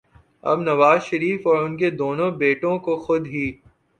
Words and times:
اب 0.43 0.59
نواز 0.61 0.99
شریف 1.01 1.47
اور 1.47 1.57
ان 1.63 1.77
کے 1.77 1.89
دونوں 1.93 2.29
بیٹوں 2.39 2.77
کو 2.79 2.95
خود 2.99 3.27
ہی 3.27 3.45